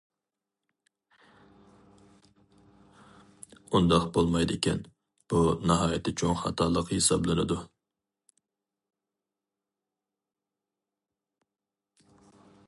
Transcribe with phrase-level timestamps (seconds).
[3.71, 4.81] ئۇنداق بولمايدىكەن،
[5.33, 5.43] بۇ
[5.73, 7.61] ناھايىتى چوڭ خاتالىق ھېسابلىنىدۇ.